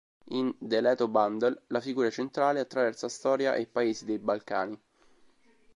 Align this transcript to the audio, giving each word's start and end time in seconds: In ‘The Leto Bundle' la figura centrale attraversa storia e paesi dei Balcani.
In 0.29 0.51
‘The 0.59 0.81
Leto 0.81 1.07
Bundle' 1.07 1.61
la 1.67 1.79
figura 1.79 2.09
centrale 2.09 2.59
attraversa 2.59 3.07
storia 3.07 3.53
e 3.53 3.67
paesi 3.67 4.03
dei 4.05 4.17
Balcani. 4.17 4.75